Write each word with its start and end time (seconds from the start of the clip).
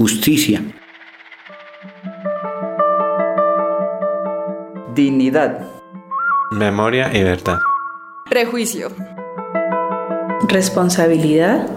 justicia, 0.00 0.62
dignidad, 4.94 5.68
memoria 6.52 7.10
y 7.12 7.22
verdad, 7.22 7.58
prejuicio, 8.30 8.92
responsabilidad, 10.48 11.68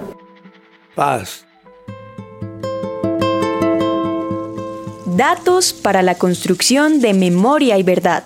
paz. 0.96 1.46
Datos 5.05 5.74
para 5.74 6.02
la 6.02 6.16
construcción 6.16 7.02
de 7.02 7.14
memoria 7.14 7.78
y 7.78 7.84
verdad. 7.84 8.24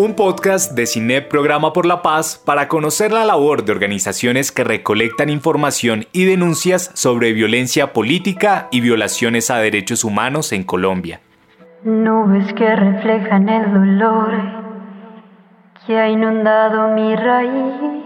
Un 0.00 0.14
podcast 0.14 0.72
de 0.72 0.86
CINEP 0.86 1.28
Programa 1.28 1.74
por 1.74 1.84
la 1.84 2.00
Paz 2.00 2.40
para 2.42 2.68
conocer 2.68 3.12
la 3.12 3.26
labor 3.26 3.66
de 3.66 3.72
organizaciones 3.72 4.50
que 4.50 4.64
recolectan 4.64 5.28
información 5.28 6.06
y 6.12 6.24
denuncias 6.24 6.90
sobre 6.94 7.34
violencia 7.34 7.92
política 7.92 8.68
y 8.70 8.80
violaciones 8.80 9.50
a 9.50 9.58
derechos 9.58 10.02
humanos 10.02 10.52
en 10.52 10.64
Colombia. 10.64 11.20
Nubes 11.84 12.50
que 12.54 12.74
reflejan 12.76 13.46
el 13.50 13.74
dolor 13.74 14.32
que 15.86 15.98
ha 15.98 16.08
inundado 16.08 16.94
mi 16.94 17.14
raíz. 17.14 18.00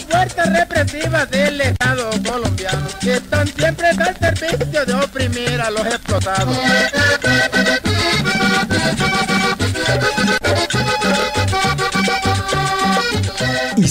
fuerzas 0.00 0.52
represivas 0.52 1.30
del 1.30 1.60
Estado 1.60 2.10
están 3.18 3.48
siempre 3.48 3.88
al 3.88 4.36
servicio 4.36 4.86
de 4.86 4.94
oprimir 4.94 5.60
a 5.60 5.70
los 5.70 5.86
explotados. 5.86 6.56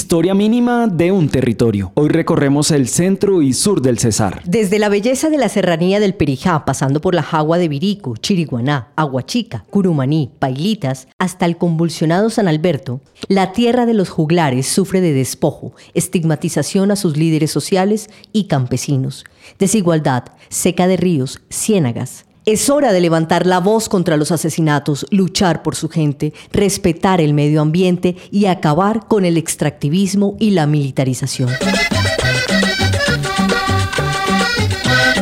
Historia 0.07 0.33
mínima 0.33 0.87
de 0.87 1.11
un 1.11 1.27
territorio. 1.27 1.91
Hoy 1.95 2.07
recorremos 2.07 2.71
el 2.71 2.87
centro 2.87 3.41
y 3.41 3.51
sur 3.51 3.81
del 3.81 3.99
Cesar. 3.99 4.41
Desde 4.45 4.79
la 4.79 4.87
belleza 4.87 5.29
de 5.29 5.37
la 5.37 5.49
serranía 5.49 5.99
del 5.99 6.13
Perijá, 6.13 6.63
pasando 6.63 7.01
por 7.01 7.13
la 7.13 7.23
Jagua 7.23 7.57
de 7.57 7.67
Virico, 7.67 8.15
Chiriguaná, 8.15 8.93
Aguachica, 8.95 9.65
Curumaní, 9.69 10.31
Pailitas, 10.39 11.09
hasta 11.17 11.45
el 11.45 11.57
convulsionado 11.57 12.29
San 12.29 12.47
Alberto, 12.47 13.01
la 13.27 13.51
tierra 13.51 13.85
de 13.85 13.95
los 13.95 14.07
juglares 14.07 14.67
sufre 14.67 15.01
de 15.01 15.11
despojo, 15.11 15.73
estigmatización 15.93 16.89
a 16.91 16.95
sus 16.95 17.17
líderes 17.17 17.51
sociales 17.51 18.09
y 18.31 18.45
campesinos, 18.45 19.25
desigualdad, 19.59 20.23
seca 20.47 20.87
de 20.87 20.95
ríos, 20.95 21.41
ciénagas, 21.49 22.26
es 22.47 22.69
hora 22.69 22.93
de 22.93 23.01
levantar 23.01 23.45
la 23.45 23.59
voz 23.59 23.89
contra 23.89 24.15
los 24.15 24.31
asesinatos, 24.31 25.05
luchar 25.11 25.63
por 25.63 25.75
su 25.75 25.89
gente, 25.89 26.33
respetar 26.53 27.19
el 27.19 27.33
medio 27.33 27.61
ambiente 27.61 28.15
y 28.31 28.45
acabar 28.45 29.05
con 29.09 29.25
el 29.25 29.35
extractivismo 29.35 30.37
y 30.39 30.51
la 30.51 30.65
militarización. 30.65 31.49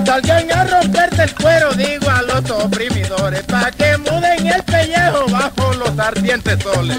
Salgan 0.06 0.52
a 0.52 0.66
romperte 0.66 1.24
el 1.24 1.34
cuero, 1.34 1.74
digo 1.74 2.08
a 2.12 2.22
los 2.22 2.52
oprimidores, 2.52 3.42
para 3.46 3.72
que 3.72 3.98
muden 3.98 4.46
el 4.46 4.64
pellejo 4.64 5.26
bajo 5.32 5.74
los 5.74 5.98
ardientes 5.98 6.62
soles. 6.62 6.98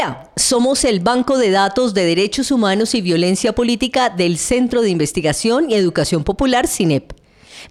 Hola, 0.00 0.30
somos 0.36 0.84
el 0.84 1.00
Banco 1.00 1.38
de 1.38 1.50
Datos 1.50 1.92
de 1.92 2.04
Derechos 2.04 2.52
Humanos 2.52 2.94
y 2.94 3.00
Violencia 3.00 3.52
Política 3.52 4.10
del 4.10 4.38
Centro 4.38 4.80
de 4.80 4.90
Investigación 4.90 5.70
y 5.70 5.74
Educación 5.74 6.22
Popular 6.22 6.68
CINEP. 6.68 7.14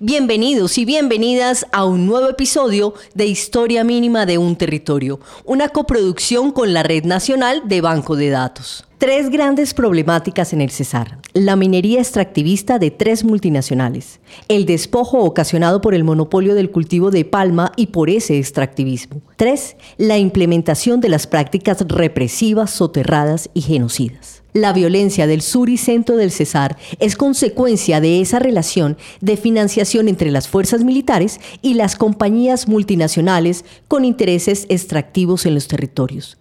Bienvenidos 0.01 0.77
y 0.77 0.83
bienvenidas 0.83 1.65
a 1.71 1.85
un 1.85 2.05
nuevo 2.05 2.27
episodio 2.27 2.93
de 3.13 3.27
Historia 3.27 3.85
Mínima 3.85 4.25
de 4.25 4.39
un 4.39 4.57
Territorio, 4.57 5.21
una 5.45 5.69
coproducción 5.69 6.51
con 6.51 6.73
la 6.73 6.83
Red 6.83 7.05
Nacional 7.05 7.61
de 7.65 7.79
Banco 7.79 8.17
de 8.17 8.29
Datos. 8.29 8.83
Tres 8.99 9.29
grandes 9.29 9.75
problemáticas 9.75 10.53
en 10.53 10.61
el 10.61 10.71
Cesar. 10.71 11.19
La 11.33 11.55
minería 11.55 11.99
extractivista 11.99 12.79
de 12.79 12.89
tres 12.89 13.23
multinacionales. 13.23 14.19
El 14.47 14.65
despojo 14.65 15.19
ocasionado 15.19 15.81
por 15.81 15.93
el 15.93 16.03
monopolio 16.03 16.55
del 16.55 16.71
cultivo 16.71 17.11
de 17.11 17.23
palma 17.23 17.73
y 17.75 17.87
por 17.87 18.09
ese 18.09 18.39
extractivismo. 18.39 19.21
Tres, 19.35 19.75
la 19.97 20.17
implementación 20.17 20.99
de 20.99 21.09
las 21.09 21.27
prácticas 21.27 21.85
represivas, 21.87 22.71
soterradas 22.71 23.51
y 23.53 23.61
genocidas. 23.61 24.41
La 24.53 24.73
violencia 24.73 25.27
del 25.27 25.43
sur 25.43 25.69
y 25.69 25.77
centro 25.77 26.17
del 26.17 26.31
Cesar 26.31 26.75
es 26.97 27.15
consecuencia 27.15 28.01
de 28.01 28.19
esa 28.19 28.39
relación 28.39 28.97
de 29.21 29.37
financiación 29.37 30.07
entre 30.07 30.31
las 30.31 30.47
fuerzas 30.47 30.83
militares 30.83 31.39
y 31.61 31.75
las 31.75 31.97
compañías 31.97 32.67
multinacionales 32.67 33.63
con 33.87 34.05
intereses 34.05 34.65
extractivos 34.69 35.45
en 35.45 35.53
los 35.53 35.67
territorios 35.67 36.39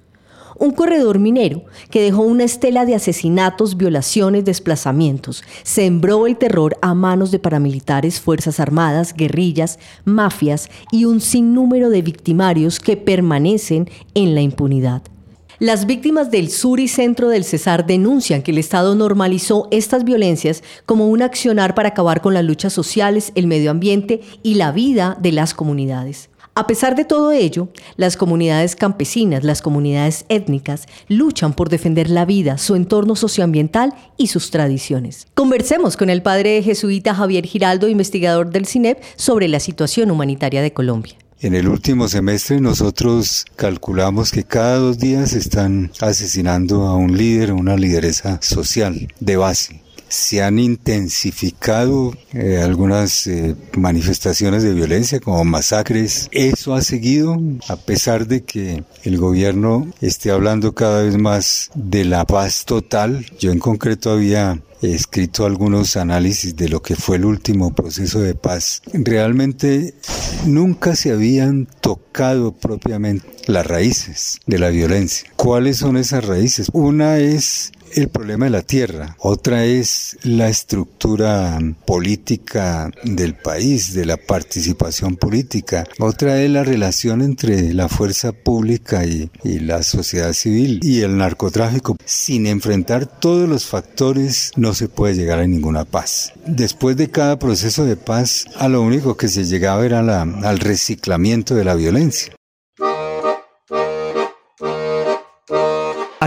un 0.58 0.72
corredor 0.72 1.18
minero 1.18 1.64
que 1.90 2.02
dejó 2.02 2.22
una 2.22 2.44
estela 2.44 2.84
de 2.84 2.94
asesinatos, 2.94 3.76
violaciones, 3.76 4.44
desplazamientos, 4.44 5.42
sembró 5.62 6.26
el 6.26 6.36
terror 6.36 6.76
a 6.82 6.94
manos 6.94 7.30
de 7.30 7.38
paramilitares, 7.38 8.20
fuerzas 8.20 8.60
armadas, 8.60 9.14
guerrillas, 9.14 9.78
mafias 10.04 10.68
y 10.90 11.04
un 11.04 11.20
sinnúmero 11.20 11.90
de 11.90 12.02
victimarios 12.02 12.80
que 12.80 12.96
permanecen 12.96 13.88
en 14.14 14.34
la 14.34 14.40
impunidad. 14.40 15.02
Las 15.58 15.86
víctimas 15.86 16.30
del 16.30 16.50
sur 16.50 16.80
y 16.80 16.88
centro 16.88 17.30
del 17.30 17.42
Cesar 17.42 17.86
denuncian 17.86 18.42
que 18.42 18.50
el 18.50 18.58
Estado 18.58 18.94
normalizó 18.94 19.68
estas 19.70 20.04
violencias 20.04 20.62
como 20.84 21.08
un 21.08 21.22
accionar 21.22 21.74
para 21.74 21.88
acabar 21.88 22.20
con 22.20 22.34
las 22.34 22.44
luchas 22.44 22.74
sociales, 22.74 23.32
el 23.36 23.46
medio 23.46 23.70
ambiente 23.70 24.20
y 24.42 24.56
la 24.56 24.70
vida 24.70 25.16
de 25.18 25.32
las 25.32 25.54
comunidades. 25.54 26.28
A 26.58 26.66
pesar 26.66 26.96
de 26.96 27.04
todo 27.04 27.32
ello, 27.32 27.68
las 27.96 28.16
comunidades 28.16 28.76
campesinas, 28.76 29.44
las 29.44 29.60
comunidades 29.60 30.24
étnicas, 30.30 30.86
luchan 31.06 31.52
por 31.52 31.68
defender 31.68 32.08
la 32.08 32.24
vida, 32.24 32.56
su 32.56 32.76
entorno 32.76 33.14
socioambiental 33.14 33.92
y 34.16 34.28
sus 34.28 34.50
tradiciones. 34.50 35.26
Conversemos 35.34 35.98
con 35.98 36.08
el 36.08 36.22
padre 36.22 36.62
jesuita 36.62 37.14
Javier 37.14 37.44
Giraldo, 37.44 37.88
investigador 37.88 38.48
del 38.48 38.64
CINEP, 38.64 39.02
sobre 39.16 39.48
la 39.48 39.60
situación 39.60 40.10
humanitaria 40.10 40.62
de 40.62 40.72
Colombia. 40.72 41.16
En 41.40 41.54
el 41.54 41.68
último 41.68 42.08
semestre 42.08 42.58
nosotros 42.58 43.44
calculamos 43.56 44.30
que 44.30 44.44
cada 44.44 44.78
dos 44.78 44.96
días 44.96 45.34
están 45.34 45.92
asesinando 46.00 46.86
a 46.86 46.94
un 46.96 47.18
líder 47.18 47.52
una 47.52 47.76
lideresa 47.76 48.38
social 48.40 49.12
de 49.20 49.36
base 49.36 49.82
se 50.08 50.42
han 50.42 50.58
intensificado 50.58 52.14
eh, 52.32 52.60
algunas 52.62 53.26
eh, 53.26 53.54
manifestaciones 53.76 54.62
de 54.62 54.74
violencia 54.74 55.20
como 55.20 55.44
masacres. 55.44 56.28
Eso 56.32 56.74
ha 56.74 56.82
seguido 56.82 57.36
a 57.68 57.76
pesar 57.76 58.26
de 58.26 58.44
que 58.44 58.84
el 59.04 59.18
gobierno 59.18 59.92
esté 60.00 60.30
hablando 60.30 60.74
cada 60.74 61.02
vez 61.02 61.16
más 61.18 61.70
de 61.74 62.04
la 62.04 62.24
paz 62.24 62.64
total. 62.64 63.26
Yo 63.38 63.52
en 63.52 63.58
concreto 63.58 64.10
había 64.10 64.60
escrito 64.82 65.46
algunos 65.46 65.96
análisis 65.96 66.56
de 66.56 66.68
lo 66.68 66.82
que 66.82 66.96
fue 66.96 67.16
el 67.16 67.24
último 67.24 67.74
proceso 67.74 68.20
de 68.20 68.34
paz. 68.34 68.82
Realmente 68.92 69.94
nunca 70.44 70.96
se 70.96 71.12
habían 71.12 71.66
tocado 71.80 72.52
propiamente 72.52 73.26
las 73.46 73.66
raíces 73.66 74.38
de 74.46 74.58
la 74.58 74.70
violencia. 74.70 75.30
¿Cuáles 75.36 75.78
son 75.78 75.96
esas 75.96 76.24
raíces? 76.24 76.68
Una 76.72 77.18
es 77.18 77.72
el 77.94 78.08
problema 78.08 78.46
de 78.46 78.50
la 78.50 78.62
tierra, 78.62 79.16
otra 79.18 79.64
es 79.64 80.18
la 80.22 80.48
estructura 80.48 81.58
política 81.86 82.90
del 83.04 83.34
país, 83.34 83.94
de 83.94 84.06
la 84.06 84.16
participación 84.16 85.16
política, 85.16 85.86
otra 85.98 86.42
es 86.42 86.50
la 86.50 86.64
relación 86.64 87.22
entre 87.22 87.72
la 87.74 87.88
fuerza 87.88 88.32
pública 88.32 89.04
y, 89.04 89.30
la 89.42 89.82
sociedad 89.82 90.32
civil 90.32 90.80
y 90.82 91.00
el 91.00 91.16
narcotráfico. 91.16 91.96
Sin 92.04 92.46
enfrentar 92.46 93.06
todos 93.06 93.48
los 93.48 93.66
factores 93.66 94.52
no 94.56 94.74
se 94.74 94.88
puede 94.88 95.14
llegar 95.14 95.38
a 95.38 95.46
ninguna 95.46 95.84
paz. 95.84 96.32
Después 96.46 96.96
de 96.96 97.10
cada 97.10 97.38
proceso 97.38 97.84
de 97.84 97.96
paz, 97.96 98.44
a 98.56 98.68
lo 98.68 98.82
único 98.82 99.16
que 99.16 99.28
se 99.28 99.44
llegaba 99.44 99.84
era 99.84 100.00
al 100.00 100.58
reciclamiento 100.58 101.54
de 101.54 101.64
la 101.64 101.74
violencia. 101.74 102.35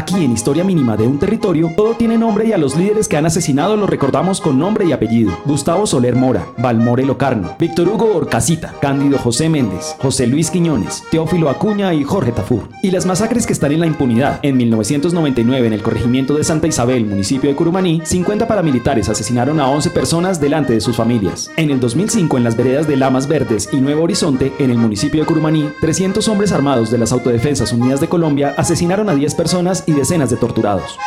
Aquí 0.10 0.26
en 0.26 0.32
Historia 0.32 0.64
Mínima 0.64 0.98
de 0.98 1.06
un 1.06 1.20
Territorio, 1.20 1.72
todo 1.78 1.94
tiene 1.94 2.18
nombre 2.18 2.48
y 2.48 2.52
a 2.52 2.58
los 2.58 2.76
líderes 2.76 3.08
que 3.08 3.16
han 3.16 3.28
asesinado 3.28 3.78
los 3.78 3.88
recordamos 3.88 4.42
con 4.42 4.58
nombre 4.58 4.86
y 4.86 4.92
apellido. 4.92 5.38
Gustavo 5.46 5.86
Soler 5.86 6.16
Mora, 6.16 6.48
Valmore 6.58 7.06
Locarno, 7.06 7.56
Víctor 7.60 7.88
Hugo 7.88 8.16
Orcasita, 8.16 8.74
Cándido 8.82 9.20
José 9.20 9.50
Méndez, 9.50 9.96
José 10.00 10.26
Luis 10.26 10.50
Quiñones, 10.50 11.04
Teófilo 11.12 11.48
Acuña 11.48 11.94
y 11.94 12.04
Jorge 12.04 12.32
Tafur. 12.32 12.70
Y 12.82 12.90
las 12.90 13.06
masacres 13.06 13.46
que 13.46 13.54
están 13.54 13.72
en 13.72 13.82
la 13.82 13.86
impunidad. 13.86 14.40
En 14.42 14.58
1999, 14.58 15.68
en 15.68 15.74
el 15.74 15.84
corregimiento 15.84 16.34
de 16.34 16.44
Santa 16.44 16.66
Isabel, 16.66 17.06
municipio 17.06 17.48
de 17.48 17.56
Curumaní, 17.56 18.02
50 18.04 18.48
paramilitares 18.48 19.10
asesinaron 19.10 19.60
a 19.60 19.70
11 19.70 19.92
personas 19.92 20.42
delante 20.42 20.74
de 20.74 20.82
sus 20.82 20.96
familias. 20.96 21.52
En 21.56 21.70
el 21.70 21.80
2005, 21.80 22.36
en 22.36 22.44
las 22.44 22.58
veredas 22.58 22.88
de 22.88 22.98
Lamas 22.98 23.28
Verdes 23.28 23.70
y 23.72 23.78
Nuevo 23.78 24.06
Horizonte, 24.06 24.54
en 24.58 24.72
el 24.72 24.80
municipio 24.80 25.22
de 25.22 25.28
Curumaní, 25.28 25.70
300 25.82 26.28
hombres 26.30 26.52
armados 26.52 26.90
de 26.90 26.98
las 26.98 27.12
Autodefensas 27.12 27.74
Unidas 27.74 28.02
de 28.02 28.10
Colombia 28.10 28.56
asesinaron 28.58 29.08
a 29.08 29.14
10 29.14 29.36
personas 29.36 29.84
y 29.86 29.99
decenas 30.00 30.30
de 30.30 30.38
torturados. 30.38 30.98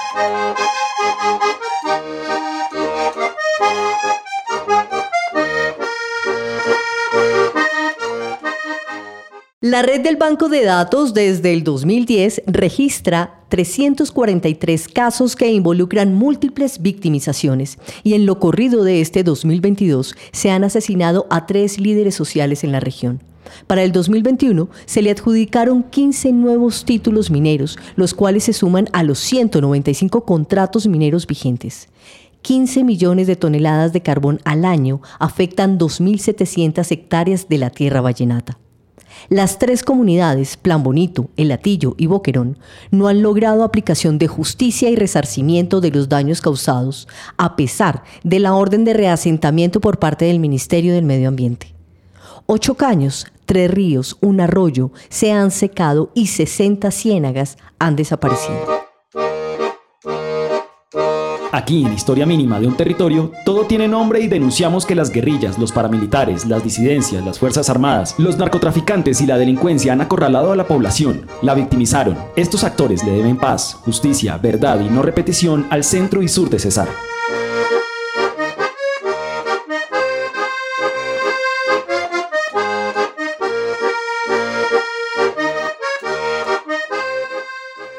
La 9.61 9.81
red 9.81 10.03
del 10.03 10.17
Banco 10.17 10.51
de 10.51 10.65
Datos 10.65 11.15
desde 11.15 11.55
el 11.55 11.65
2010 11.65 12.43
registra 12.47 13.41
343 13.49 14.89
casos 14.89 15.37
que 15.37 15.51
involucran 15.51 16.15
múltiples 16.15 16.83
victimizaciones 16.83 17.79
y 18.03 18.13
en 18.13 18.27
lo 18.27 18.39
corrido 18.39 18.85
de 18.85 19.01
este 19.01 19.23
2022 19.23 20.15
se 20.33 20.51
han 20.51 20.65
asesinado 20.65 21.27
a 21.31 21.47
tres 21.47 21.81
líderes 21.81 22.15
sociales 22.15 22.65
en 22.65 22.73
la 22.73 22.81
región. 22.81 23.32
Para 23.67 23.83
el 23.83 23.93
2021 23.93 24.69
se 24.87 25.03
le 25.03 25.11
adjudicaron 25.11 25.83
15 25.83 26.33
nuevos 26.33 26.85
títulos 26.85 27.31
mineros, 27.31 27.79
los 27.97 28.15
cuales 28.15 28.45
se 28.45 28.53
suman 28.53 28.89
a 28.93 29.03
los 29.03 29.19
195 29.19 30.25
contratos 30.25 30.87
mineros 30.87 31.27
vigentes. 31.27 31.89
15 32.43 32.83
millones 32.85 33.27
de 33.27 33.37
toneladas 33.37 33.93
de 33.93 34.03
carbón 34.03 34.41
al 34.45 34.65
año 34.65 35.01
afectan 35.19 35.79
2.700 35.79 36.91
hectáreas 36.91 37.49
de 37.49 37.59
la 37.59 37.71
tierra 37.71 38.01
vallenata. 38.01 38.59
Las 39.29 39.59
tres 39.59 39.85
comunidades, 39.85 40.57
Plan 40.57 40.83
Bonito, 40.83 41.29
El 41.37 41.49
Latillo 41.49 41.95
y 41.97 42.07
Boquerón, 42.07 42.59
no 42.91 43.07
han 43.09 43.23
logrado 43.23 43.63
aplicación 43.63 44.19
de 44.19 44.27
justicia 44.27 44.91
y 44.91 44.97
resarcimiento 44.97 45.81
de 45.81 45.91
los 45.91 46.09
daños 46.09 46.41
causados, 46.41 47.07
a 47.37 47.55
pesar 47.55 48.03
de 48.25 48.41
la 48.41 48.55
orden 48.55 48.85
de 48.85 48.95
reasentamiento 48.95 49.81
por 49.81 49.99
parte 49.99 50.25
del 50.25 50.41
Ministerio 50.41 50.95
del 50.95 51.05
Medio 51.05 51.29
Ambiente. 51.29 51.75
Ocho 52.47 52.75
caños, 52.75 53.27
tres 53.47 53.71
ríos, 53.71 54.17
un 54.21 54.41
arroyo 54.41 54.91
se 55.09 55.33
han 55.33 55.51
secado 55.51 56.11
y 56.15 56.27
60 56.27 56.91
ciénagas 56.91 57.57
han 57.79 57.97
desaparecido. 57.97 58.83
Aquí 61.55 61.85
en 61.85 61.93
Historia 61.93 62.25
Mínima 62.25 62.59
de 62.59 62.67
un 62.67 62.77
Territorio, 62.77 63.31
todo 63.45 63.67
tiene 63.67 63.87
nombre 63.87 64.21
y 64.21 64.27
denunciamos 64.27 64.87
que 64.87 64.95
las 64.95 65.11
guerrillas, 65.11 65.59
los 65.59 65.71
paramilitares, 65.71 66.47
las 66.47 66.65
disidencias, 66.65 67.25
las 67.25 67.39
Fuerzas 67.39 67.69
Armadas, 67.69 68.15
los 68.17 68.39
narcotraficantes 68.39 69.21
y 69.21 69.27
la 69.27 69.37
delincuencia 69.37 69.93
han 69.93 70.01
acorralado 70.01 70.53
a 70.53 70.57
la 70.57 70.67
población, 70.67 71.27
la 71.43 71.55
victimizaron. 71.55 72.17
Estos 72.37 72.65
actores 72.65 73.05
le 73.05 73.13
deben 73.13 73.37
paz, 73.37 73.75
justicia, 73.85 74.39
verdad 74.39 74.81
y 74.81 74.89
no 74.89 75.03
repetición 75.03 75.67
al 75.69 75.85
centro 75.85 76.23
y 76.23 76.29
sur 76.29 76.49
de 76.49 76.59
Cesar. 76.59 76.89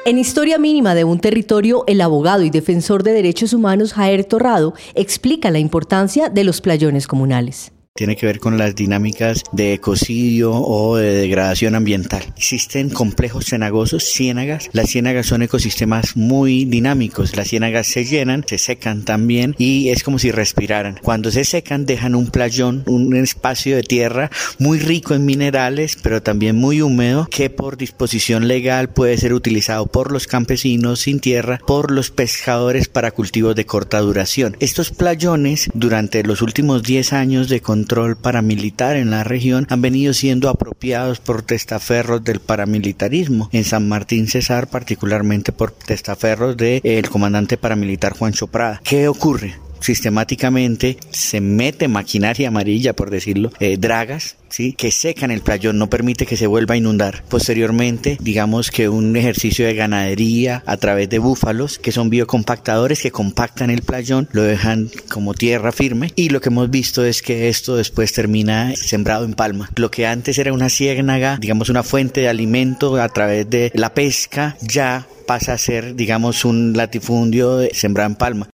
En 0.06 0.18
Historia 0.18 0.58
Mínima 0.58 0.96
de 0.96 1.06
un 1.06 1.20
Territorio, 1.20 1.86
el 1.88 2.02
abogado 2.02 2.44
y 2.44 2.50
defensor 2.50 3.04
de 3.04 3.14
derechos 3.14 3.54
humanos 3.54 3.94
Jair 3.94 4.26
Torrado 4.26 4.74
explica 4.96 5.50
la 5.50 5.60
importancia 5.60 6.28
de 6.28 6.44
los 6.44 6.60
playones 6.60 7.08
comunales 7.08 7.72
tiene 7.95 8.16
que 8.16 8.25
ver 8.25 8.40
con 8.40 8.57
las 8.57 8.74
dinámicas 8.74 9.44
de 9.51 9.74
ecocidio 9.74 10.51
o 10.51 10.98
de 10.98 11.13
degradación 11.13 11.75
ambiental. 11.75 12.24
Existen 12.36 12.90
complejos 12.90 13.45
cenagosos, 13.45 14.04
ciénagas. 14.04 14.72
Las 14.74 14.90
ciénagas 14.90 15.28
son 15.28 15.44
ecosistemas 15.44 16.18
muy 16.18 16.66
dinámicos. 16.66 17.36
Las 17.36 17.50
ciénagas 17.50 17.86
se 17.86 18.04
llenan, 18.04 18.45
se 18.48 18.57
secan 18.57 19.06
también 19.06 19.54
y 19.60 19.90
es 19.90 20.01
como 20.01 20.18
si 20.18 20.31
respiraran. 20.31 21.00
Cuando 21.04 21.30
se 21.30 21.45
secan 21.45 21.86
dejan 21.86 22.16
un 22.16 22.31
playón, 22.31 22.81
un 22.88 23.16
espacio 23.16 23.75
de 23.75 23.84
tierra 23.84 24.31
muy 24.57 24.80
rico 24.80 25.13
en 25.13 25.25
minerales, 25.25 25.96
pero 26.01 26.24
también 26.24 26.56
muy 26.56 26.81
húmedo 26.81 27.28
que 27.30 27.51
por 27.51 27.78
disposición 27.78 28.48
legal 28.48 28.89
puede 28.89 29.19
ser 29.19 29.36
utilizado 29.36 29.86
por 29.86 30.12
los 30.12 30.25
campesinos 30.25 31.01
sin 31.01 31.19
tierra, 31.19 31.60
por 31.68 31.92
los 31.92 32.10
pescadores 32.10 32.88
para 32.88 33.12
cultivos 33.12 33.56
de 33.56 33.68
corta 33.68 34.00
duración. 34.00 34.57
Estos 34.60 34.89
playones 34.89 35.69
durante 35.75 36.24
los 36.24 36.42
últimos 36.42 36.81
10 36.81 37.13
años 37.13 37.50
de 37.50 37.62
control 37.84 38.16
paramilitar 38.16 38.96
en 38.96 39.10
la 39.10 39.26
región 39.26 39.68
han 39.70 39.82
venido 39.82 40.14
siendo 40.14 40.48
apropiados 40.48 41.20
por 41.20 41.42
testaferros 41.42 42.24
del 42.24 42.40
paramilitarismo. 42.40 43.50
En 43.52 43.66
San 43.66 43.90
Martín 43.90 44.28
Cesar, 44.28 44.68
particularmente 44.68 45.52
por 45.52 45.72
testaferros 45.72 46.56
del 46.56 46.80
el 46.86 47.10
comandante 47.10 47.58
paramilitar 47.58 48.14
Juan 48.14 48.32
Choprada. 48.32 48.80
¿Qué 48.86 49.10
ocurre? 49.10 49.56
Sistemáticamente 49.84 50.98
se 51.12 51.42
mete 51.42 51.88
maquinaria 51.88 52.48
amarilla, 52.48 52.94
por 52.94 53.10
decirlo, 53.10 53.52
eh, 53.60 53.78
dragas, 53.78 54.38
¿sí? 54.50 54.74
que 54.74 54.92
secan 54.92 55.32
el 55.32 55.42
playón, 55.42 55.78
no 55.78 55.90
permite 55.90 56.26
que 56.26 56.38
se 56.38 56.48
vuelva 56.48 56.76
a 56.76 56.78
inundar. 56.78 57.24
Posteriormente, 57.30 58.18
digamos 58.22 58.72
que 58.72 58.90
un 58.90 59.16
ejercicio 59.16 59.66
de 59.66 59.76
ganadería 59.76 60.64
a 60.66 60.78
través 60.78 61.10
de 61.10 61.20
búfalos, 61.20 61.80
que 61.80 61.92
son 61.92 62.10
biocompactadores 62.10 63.02
que 63.02 63.12
compactan 63.12 63.70
el 63.70 63.82
playón, 63.82 64.30
lo 64.32 64.44
dejan 64.44 64.90
como 65.10 65.34
tierra 65.34 65.72
firme 65.72 66.12
y 66.16 66.30
lo 66.30 66.40
que 66.40 66.50
hemos 66.50 66.70
visto 66.70 67.06
es 67.06 67.22
que 67.22 67.50
esto 67.50 67.76
después 67.76 68.14
termina 68.14 68.74
sembrado 68.76 69.26
en 69.26 69.34
palma. 69.34 69.70
Lo 69.76 69.92
que 69.92 70.08
antes 70.08 70.38
era 70.38 70.54
una 70.54 70.70
ciénaga, 70.70 71.38
digamos 71.40 71.70
una 71.70 71.84
fuente 71.84 72.22
de 72.22 72.30
alimento 72.30 72.96
a 73.02 73.10
través 73.10 73.50
de 73.50 73.72
la 73.74 73.94
pesca, 73.94 74.58
ya 74.62 75.08
pasa 75.28 75.54
a 75.54 75.58
ser, 75.58 75.96
digamos, 75.96 76.46
un 76.46 76.74
latifundio 76.76 77.62
sembrado 77.74 78.10
en 78.10 78.16
palma. 78.16 78.53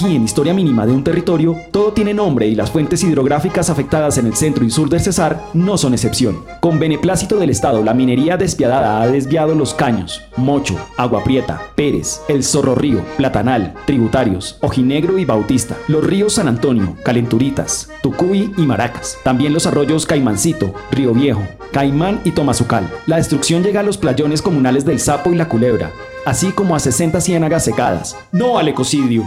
Aquí 0.00 0.16
en 0.16 0.24
Historia 0.24 0.54
Mínima 0.54 0.86
de 0.86 0.92
un 0.92 1.04
Territorio, 1.04 1.56
todo 1.72 1.92
tiene 1.92 2.14
nombre 2.14 2.46
y 2.46 2.54
las 2.54 2.70
fuentes 2.70 3.04
hidrográficas 3.04 3.68
afectadas 3.68 4.16
en 4.16 4.26
el 4.26 4.34
centro 4.34 4.64
y 4.64 4.70
sur 4.70 4.88
del 4.88 5.02
Cesar 5.02 5.44
no 5.52 5.76
son 5.76 5.92
excepción. 5.92 6.42
Con 6.60 6.78
beneplácito 6.78 7.36
del 7.36 7.50
Estado, 7.50 7.84
la 7.84 7.92
minería 7.92 8.38
despiadada 8.38 9.02
ha 9.02 9.08
desviado 9.08 9.54
los 9.54 9.74
caños, 9.74 10.22
Mocho, 10.38 10.74
Agua 10.96 11.22
Prieta, 11.22 11.60
Pérez, 11.74 12.22
El 12.28 12.44
Zorro 12.44 12.74
Río, 12.74 13.04
Platanal, 13.18 13.74
Tributarios, 13.84 14.56
Ojinegro 14.62 15.18
y 15.18 15.26
Bautista, 15.26 15.76
los 15.86 16.02
ríos 16.02 16.32
San 16.32 16.48
Antonio, 16.48 16.96
Calenturitas, 17.04 17.90
Tucuy 18.02 18.54
y 18.56 18.62
Maracas, 18.62 19.18
también 19.22 19.52
los 19.52 19.66
arroyos 19.66 20.06
Caimancito, 20.06 20.72
Río 20.92 21.12
Viejo, 21.12 21.42
Caimán 21.72 22.22
y 22.24 22.30
Tomazucal. 22.30 22.90
La 23.06 23.16
destrucción 23.16 23.62
llega 23.62 23.80
a 23.80 23.84
los 23.84 23.98
playones 23.98 24.40
comunales 24.40 24.86
del 24.86 24.98
Sapo 24.98 25.30
y 25.30 25.36
la 25.36 25.48
Culebra, 25.48 25.92
así 26.24 26.52
como 26.52 26.74
a 26.74 26.80
60 26.80 27.20
ciénagas 27.20 27.66
secadas. 27.66 28.16
¡No 28.32 28.58
al 28.58 28.68
ecocidio! 28.68 29.24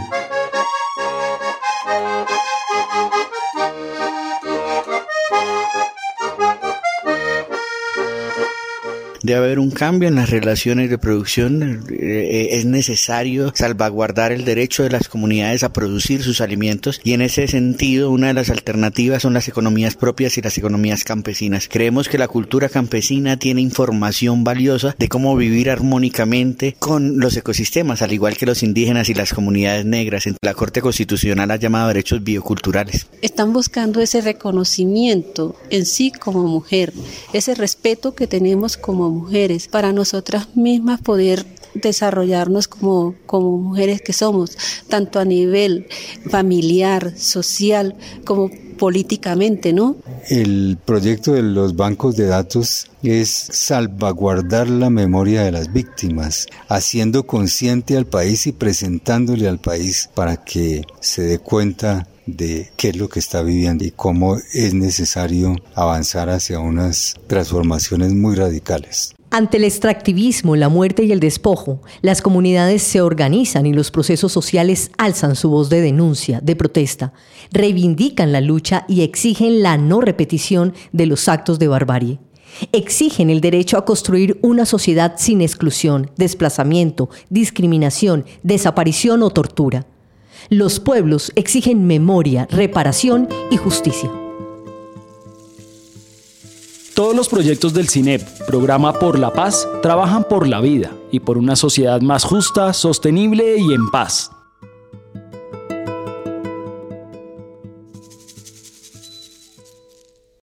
Debe 9.24 9.38
haber 9.38 9.58
un 9.58 9.70
cambio 9.70 10.08
en 10.08 10.16
las 10.16 10.28
relaciones 10.28 10.90
de 10.90 10.98
producción. 10.98 11.84
Eh, 11.90 12.48
es 12.52 12.66
necesario 12.66 13.52
salvaguardar 13.54 14.32
el 14.32 14.44
derecho 14.44 14.82
de 14.82 14.90
las 14.90 15.08
comunidades 15.08 15.64
a 15.64 15.72
producir 15.72 16.22
sus 16.22 16.42
alimentos 16.42 17.00
y 17.02 17.14
en 17.14 17.22
ese 17.22 17.48
sentido 17.48 18.10
una 18.10 18.28
de 18.28 18.34
las 18.34 18.50
alternativas 18.50 19.22
son 19.22 19.32
las 19.32 19.48
economías 19.48 19.96
propias 19.96 20.36
y 20.36 20.42
las 20.42 20.58
economías 20.58 21.04
campesinas. 21.04 21.68
Creemos 21.70 22.08
que 22.10 22.18
la 22.18 22.28
cultura 22.28 22.68
campesina 22.68 23.38
tiene 23.38 23.62
información 23.62 24.44
valiosa 24.44 24.94
de 24.98 25.08
cómo 25.08 25.34
vivir 25.36 25.70
armónicamente 25.70 26.76
con 26.78 27.18
los 27.18 27.34
ecosistemas, 27.36 28.02
al 28.02 28.12
igual 28.12 28.36
que 28.36 28.44
los 28.44 28.62
indígenas 28.62 29.08
y 29.08 29.14
las 29.14 29.32
comunidades 29.32 29.86
negras. 29.86 30.24
La 30.42 30.52
Corte 30.52 30.82
Constitucional 30.82 31.50
ha 31.50 31.56
llamado 31.56 31.88
derechos 31.88 32.22
bioculturales. 32.22 33.06
Están 33.22 33.54
buscando 33.54 34.02
ese 34.02 34.20
reconocimiento 34.20 35.56
en 35.70 35.86
sí 35.86 36.12
como 36.12 36.42
mujer, 36.46 36.92
ese 37.32 37.54
respeto 37.54 38.14
que 38.14 38.26
tenemos 38.26 38.76
como 38.76 39.13
mujeres, 39.14 39.68
para 39.68 39.92
nosotras 39.92 40.48
mismas 40.56 41.00
poder 41.00 41.46
desarrollarnos 41.74 42.68
como, 42.68 43.14
como 43.26 43.58
mujeres 43.58 44.00
que 44.00 44.12
somos, 44.12 44.56
tanto 44.88 45.18
a 45.18 45.24
nivel 45.24 45.86
familiar, 46.30 47.16
social, 47.16 47.96
como 48.24 48.50
políticamente, 48.78 49.72
¿no? 49.72 49.96
El 50.28 50.78
proyecto 50.84 51.32
de 51.32 51.42
los 51.42 51.76
bancos 51.76 52.16
de 52.16 52.26
datos 52.26 52.86
es 53.02 53.28
salvaguardar 53.28 54.68
la 54.68 54.90
memoria 54.90 55.42
de 55.42 55.52
las 55.52 55.72
víctimas, 55.72 56.46
haciendo 56.68 57.26
consciente 57.26 57.96
al 57.96 58.06
país 58.06 58.46
y 58.46 58.52
presentándole 58.52 59.48
al 59.48 59.58
país 59.58 60.10
para 60.14 60.36
que 60.36 60.82
se 61.00 61.22
dé 61.22 61.38
cuenta 61.38 62.08
de 62.26 62.70
qué 62.76 62.88
es 62.90 62.96
lo 62.96 63.08
que 63.08 63.18
está 63.18 63.42
viviendo 63.42 63.84
y 63.84 63.90
cómo 63.90 64.36
es 64.52 64.74
necesario 64.74 65.56
avanzar 65.74 66.30
hacia 66.30 66.58
unas 66.58 67.14
transformaciones 67.26 68.12
muy 68.12 68.34
radicales. 68.34 69.14
Ante 69.30 69.56
el 69.56 69.64
extractivismo, 69.64 70.54
la 70.54 70.68
muerte 70.68 71.02
y 71.02 71.10
el 71.10 71.18
despojo, 71.18 71.82
las 72.02 72.22
comunidades 72.22 72.84
se 72.84 73.00
organizan 73.00 73.66
y 73.66 73.72
los 73.72 73.90
procesos 73.90 74.30
sociales 74.30 74.92
alzan 74.96 75.34
su 75.34 75.50
voz 75.50 75.68
de 75.70 75.80
denuncia, 75.80 76.40
de 76.40 76.54
protesta, 76.54 77.12
reivindican 77.50 78.30
la 78.30 78.40
lucha 78.40 78.84
y 78.88 79.02
exigen 79.02 79.60
la 79.60 79.76
no 79.76 80.00
repetición 80.00 80.72
de 80.92 81.06
los 81.06 81.28
actos 81.28 81.58
de 81.58 81.66
barbarie. 81.66 82.20
Exigen 82.70 83.28
el 83.28 83.40
derecho 83.40 83.76
a 83.76 83.84
construir 83.84 84.38
una 84.40 84.66
sociedad 84.66 85.14
sin 85.18 85.40
exclusión, 85.40 86.12
desplazamiento, 86.16 87.10
discriminación, 87.28 88.26
desaparición 88.44 89.24
o 89.24 89.30
tortura. 89.30 89.88
Los 90.50 90.78
pueblos 90.78 91.32
exigen 91.36 91.86
memoria, 91.86 92.46
reparación 92.50 93.28
y 93.50 93.56
justicia. 93.56 94.10
Todos 96.94 97.16
los 97.16 97.28
proyectos 97.28 97.74
del 97.74 97.88
CINEP, 97.88 98.22
Programa 98.46 98.92
por 98.92 99.18
la 99.18 99.32
Paz, 99.32 99.66
trabajan 99.82 100.24
por 100.28 100.46
la 100.46 100.60
vida 100.60 100.92
y 101.10 101.20
por 101.20 101.38
una 101.38 101.56
sociedad 101.56 102.00
más 102.02 102.24
justa, 102.24 102.72
sostenible 102.72 103.56
y 103.58 103.72
en 103.72 103.90
paz. 103.90 104.30